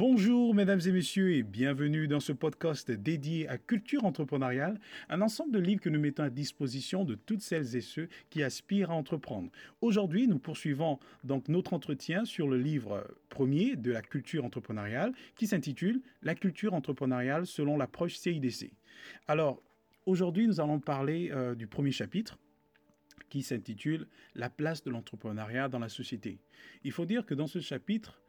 [0.00, 4.80] Bonjour mesdames et messieurs et bienvenue dans ce podcast dédié à culture entrepreneuriale,
[5.10, 8.42] un ensemble de livres que nous mettons à disposition de toutes celles et ceux qui
[8.42, 9.50] aspirent à entreprendre.
[9.82, 15.46] Aujourd'hui, nous poursuivons donc notre entretien sur le livre premier de la culture entrepreneuriale qui
[15.46, 18.72] s'intitule La culture entrepreneuriale selon l'approche CIDC.
[19.28, 19.62] Alors,
[20.06, 22.38] aujourd'hui, nous allons parler euh, du premier chapitre
[23.28, 26.38] qui s'intitule La place de l'entrepreneuriat dans la société.
[26.84, 28.22] Il faut dire que dans ce chapitre,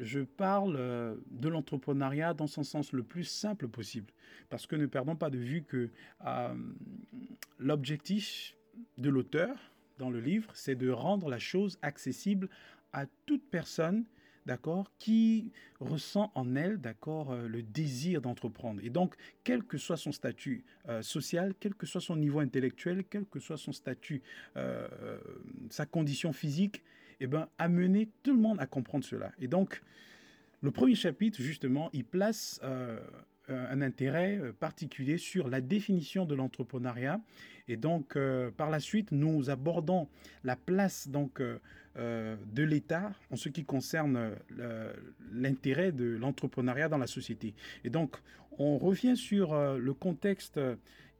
[0.00, 4.12] je parle euh, de l'entrepreneuriat dans son sens le plus simple possible.
[4.48, 5.90] Parce que ne perdons pas de vue que
[6.26, 6.54] euh,
[7.58, 8.56] l'objectif
[8.98, 9.56] de l'auteur
[9.98, 12.48] dans le livre, c'est de rendre la chose accessible
[12.92, 14.04] à toute personne
[14.46, 18.82] d'accord, qui ressent en elle, d'accord, euh, le désir d'entreprendre.
[18.84, 20.64] Et donc, quel que soit son statut
[21.00, 24.20] social, quel que soit son niveau intellectuel, quel que soit son statut,
[25.70, 26.84] sa condition physique,
[27.24, 29.32] eh ben, amener tout le monde à comprendre cela.
[29.40, 29.82] Et donc,
[30.62, 32.98] le premier chapitre, justement, il place euh,
[33.48, 37.20] un intérêt euh, particulier sur la définition de l'entrepreneuriat.
[37.68, 40.08] Et donc, euh, par la suite, nous abordons
[40.42, 41.42] la place donc,
[41.96, 44.32] de l'État en ce qui concerne
[45.30, 47.54] l'intérêt de l'entrepreneuriat dans la société.
[47.84, 48.16] Et donc,
[48.58, 50.58] on revient sur le contexte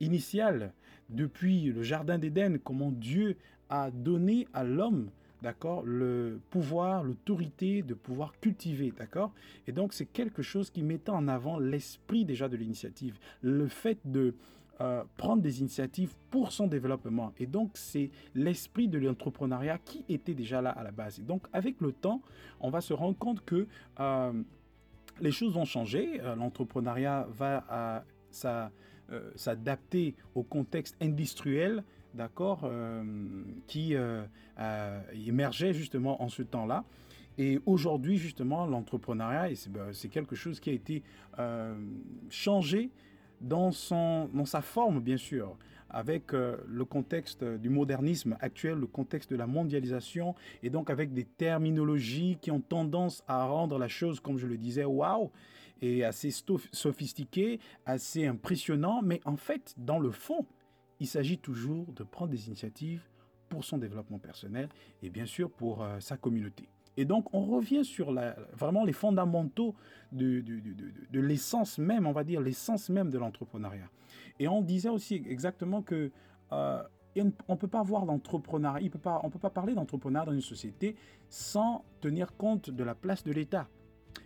[0.01, 0.73] initial
[1.11, 3.37] depuis le Jardin d'Éden, comment Dieu
[3.69, 5.11] a donné à l'homme
[5.45, 9.31] d'accord, le pouvoir, l'autorité de pouvoir cultiver, d'accord
[9.67, 13.99] Et donc c'est quelque chose qui mettait en avant l'esprit déjà de l'initiative, le fait
[14.07, 14.35] de
[14.81, 17.35] euh, prendre des initiatives pour son développement.
[17.39, 21.21] Et donc c'est l'esprit de l'entrepreneuriat qui était déjà là à la base.
[21.21, 22.23] Et donc avec le temps,
[22.61, 23.69] on va se rendre compte que
[24.01, 24.33] euh,
[25.21, 28.03] les choses vont changer, euh, l'entrepreneuriat va
[29.37, 31.85] s'adapter au contexte industriel
[32.15, 33.03] d'accord, euh,
[33.67, 34.25] qui euh,
[35.27, 36.85] émergeait justement en ce temps-là.
[37.37, 41.03] Et aujourd'hui, justement, l'entrepreneuriat, ben, c'est quelque chose qui a été
[41.39, 41.75] euh,
[42.31, 42.91] changé
[43.41, 45.57] dans, son, dans sa forme, bien sûr,
[45.91, 51.25] avec le contexte du modernisme actuel, le contexte de la mondialisation, et donc avec des
[51.25, 55.31] terminologies qui ont tendance à rendre la chose, comme je le disais, waouh,
[55.83, 56.31] et assez
[56.73, 60.47] sophistiqué, assez impressionnant, mais en fait, dans le fond,
[61.01, 63.03] il s'agit toujours de prendre des initiatives
[63.49, 64.69] pour son développement personnel
[65.03, 66.69] et bien sûr pour euh, sa communauté.
[66.97, 69.75] Et donc, on revient sur la, vraiment les fondamentaux
[70.13, 73.91] de, de, l'essence même, on va dire l'essence même de l'entrepreneuriat.
[74.39, 76.13] Et on disait aussi exactement que
[76.53, 76.83] euh,
[77.49, 80.97] on ne peut pas voir d'entrepreneuriat, on ne peut pas parler d'entrepreneuriat dans une société
[81.29, 83.69] sans tenir compte de la place de l'État.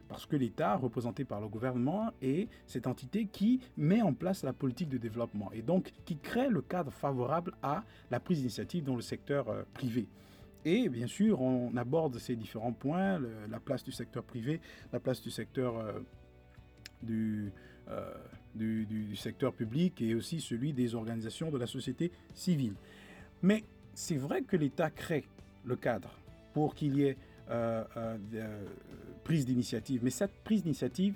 [0.09, 4.53] Parce que l'État, représenté par le gouvernement, est cette entité qui met en place la
[4.53, 8.97] politique de développement et donc qui crée le cadre favorable à la prise d'initiative dans
[8.97, 10.07] le secteur euh, privé.
[10.65, 14.61] Et bien sûr, on aborde ces différents points, la place du secteur privé,
[14.93, 15.93] la place du secteur euh,
[17.11, 18.13] euh,
[18.55, 22.75] du, du, secteur public et aussi celui des organisations de la société civile.
[23.41, 23.65] Mais
[23.95, 25.25] c'est vrai que l'État crée
[25.65, 26.11] le cadre
[26.55, 27.17] pour qu'il y ait
[27.51, 28.67] euh, euh, euh,
[29.25, 30.01] prise d'initiative.
[30.03, 31.15] Mais cette prise d'initiative,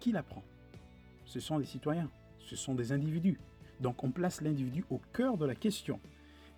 [0.00, 0.42] qui la prend?
[1.24, 3.38] Ce sont les citoyens, ce sont des individus.
[3.80, 6.00] Donc on place l'individu au cœur de la question.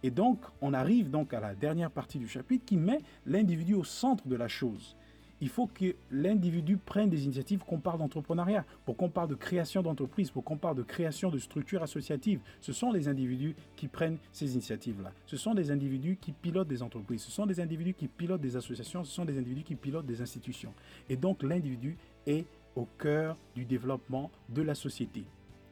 [0.03, 3.85] Et donc on arrive donc à la dernière partie du chapitre qui met l'individu au
[3.85, 4.97] centre de la chose
[5.41, 9.83] il faut que l'individu prenne des initiatives, qu'on parle d'entrepreneuriat, pour qu'on parle de création
[9.83, 12.41] d'entreprise, pour qu'on parle de création de structures associatives.
[12.61, 15.13] Ce sont les individus qui prennent ces initiatives-là.
[15.27, 17.23] Ce sont des individus qui pilotent des entreprises.
[17.23, 19.05] Ce sont des individus qui pilotent des associations.
[19.05, 20.75] Ce sont des individus qui pilotent des institutions.
[21.09, 21.97] Et donc l'individu
[22.27, 22.45] est
[22.77, 25.25] au cœur du développement de la société.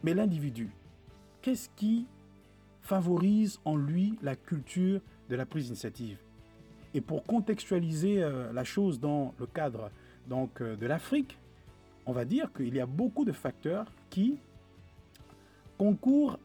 [0.03, 0.71] Mais l'individu,
[1.43, 2.07] qu'est-ce qui
[2.81, 6.19] favorise en lui la culture de la prise d'initiative?
[6.99, 9.89] Et pour contextualiser euh, la chose dans le cadre
[10.27, 11.39] donc, euh, de l'Afrique,
[12.07, 14.37] on va dire qu'il y a beaucoup de facteurs qui
[15.79, 16.41] concourent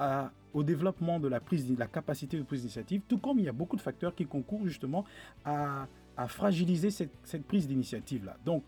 [0.53, 3.51] au développement de la, prise, la capacité de prise d'initiative, tout comme il y a
[3.51, 5.05] beaucoup de facteurs qui concourent justement
[5.43, 5.87] à,
[6.27, 8.37] fragiliser cette, prise d'initiative-là.
[8.45, 8.63] Donc,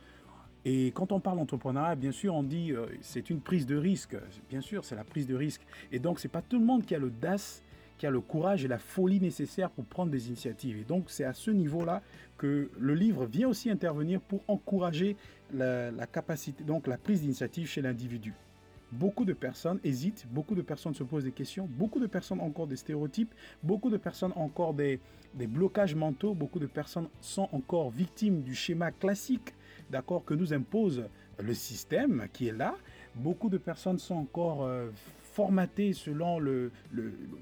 [0.67, 4.17] et quand on parle d'entrepreneuriat, bien sûr, on dit euh, c'est une prise de risque.
[4.49, 5.61] Bien sûr, c'est la prise de risque.
[5.91, 7.61] Et donc, c'est pas tout le monde qui a l'audace
[7.97, 10.77] qui a le courage et la folie nécessaires pour prendre des initiatives.
[10.77, 12.01] Et donc c'est à ce niveau-là
[12.37, 15.15] que le livre vient aussi intervenir pour encourager
[15.53, 18.33] la, capacité, donc la prise d'initiative chez l'individu.
[18.91, 22.45] Beaucoup de personnes hésitent, beaucoup de personnes se posent des questions, beaucoup de personnes ont
[22.45, 23.33] encore des stéréotypes,
[23.63, 24.99] beaucoup de personnes ont encore des,
[25.33, 29.53] blocages mentaux, beaucoup de personnes sont encore victimes du schéma classique,
[29.89, 31.03] d'accord, que nous impose
[31.39, 32.75] le système qui est là.
[33.15, 34.89] Beaucoup de personnes sont encore euh,
[35.35, 36.71] formaté selon le,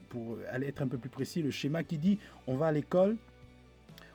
[0.10, 2.18] pour aller être un peu plus précis, le schéma qui dit
[2.48, 3.18] on va à l'école,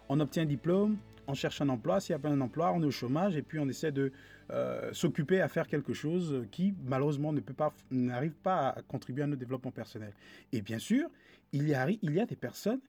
[0.09, 0.97] on obtient un diplôme,
[1.29, 2.01] on cherche un emploi.
[2.01, 4.11] S'il n'y a pas un emploi, on est au chômage et puis on essaie de
[4.51, 9.23] euh, s'occuper à faire quelque chose qui, malheureusement, ne peut pas, n'arrive pas à contribuer
[9.23, 10.13] à notre développement personnel.
[10.53, 11.09] Et bien sûr,
[11.53, 12.81] il y a, il y a des personnes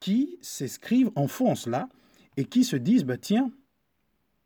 [0.00, 1.88] qui s'inscrivent en fond en cela
[2.36, 3.50] et qui se disent, bah, tiens,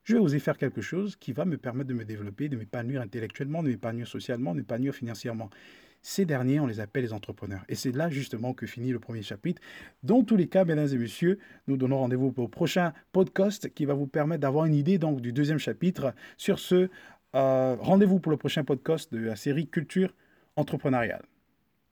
[0.04, 3.00] je vais oser faire quelque chose qui va me permettre de me développer, de m'épanouir
[3.00, 5.50] intellectuellement, de m'épanouir socialement, de m'épanouir financièrement.
[6.04, 7.62] Ces derniers, on les appelle les entrepreneurs.
[7.68, 9.62] Et c'est là justement que finit le premier chapitre.
[10.02, 11.38] Dans tous les cas, mesdames et messieurs,
[11.68, 15.32] nous donnons rendez-vous au prochain podcast qui va vous permettre d'avoir une idée donc, du
[15.32, 16.12] deuxième chapitre.
[16.36, 16.88] Sur ce,
[17.36, 20.12] euh, rendez-vous pour le prochain podcast de la série Culture
[20.56, 21.22] entrepreneuriale.